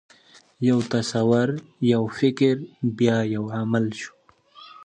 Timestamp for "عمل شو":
3.57-4.13